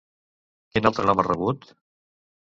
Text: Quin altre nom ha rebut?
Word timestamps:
Quin 0.71 0.89
altre 0.91 1.05
nom 1.11 1.23
ha 1.25 1.27
rebut? 1.29 1.71